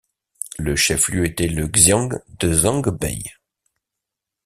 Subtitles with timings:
[0.57, 2.09] Le chef lieu était le Xian
[2.39, 3.21] de Zhangbei.